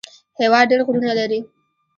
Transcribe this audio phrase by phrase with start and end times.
[0.39, 1.39] هېواد ډېر غرونه لري